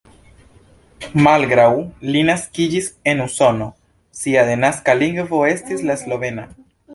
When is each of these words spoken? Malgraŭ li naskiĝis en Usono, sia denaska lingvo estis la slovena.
Malgraŭ 1.25 1.67
li 2.15 2.23
naskiĝis 2.29 2.87
en 3.13 3.21
Usono, 3.27 3.67
sia 4.23 4.47
denaska 4.49 4.97
lingvo 5.03 5.43
estis 5.53 5.85
la 5.93 5.99
slovena. 6.05 6.49